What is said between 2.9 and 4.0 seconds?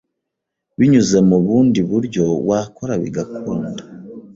bigakunda